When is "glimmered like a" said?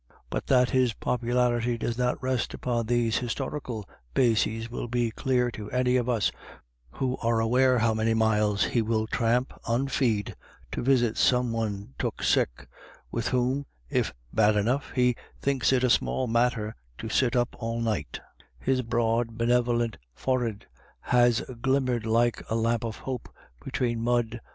21.61-22.55